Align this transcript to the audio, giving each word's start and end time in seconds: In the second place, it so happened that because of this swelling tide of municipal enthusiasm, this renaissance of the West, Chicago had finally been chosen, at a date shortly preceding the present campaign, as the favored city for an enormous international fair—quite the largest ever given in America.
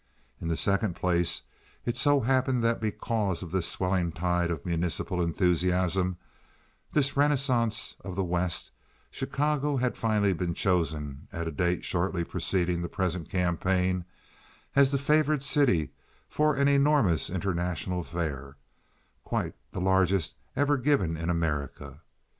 In 0.39 0.47
the 0.47 0.57
second 0.57 0.95
place, 0.95 1.43
it 1.85 1.95
so 1.95 2.21
happened 2.21 2.63
that 2.63 2.81
because 2.81 3.43
of 3.43 3.51
this 3.51 3.67
swelling 3.69 4.11
tide 4.11 4.49
of 4.49 4.65
municipal 4.65 5.21
enthusiasm, 5.21 6.17
this 6.91 7.15
renaissance 7.15 7.95
of 8.03 8.15
the 8.15 8.23
West, 8.23 8.71
Chicago 9.11 9.75
had 9.77 9.95
finally 9.95 10.33
been 10.33 10.55
chosen, 10.55 11.27
at 11.31 11.47
a 11.47 11.51
date 11.51 11.85
shortly 11.85 12.23
preceding 12.23 12.81
the 12.81 12.89
present 12.89 13.29
campaign, 13.29 14.03
as 14.75 14.89
the 14.89 14.97
favored 14.97 15.43
city 15.43 15.91
for 16.27 16.55
an 16.55 16.67
enormous 16.67 17.29
international 17.29 18.01
fair—quite 18.01 19.53
the 19.71 19.81
largest 19.81 20.35
ever 20.55 20.77
given 20.79 21.15
in 21.15 21.29
America. 21.29 22.01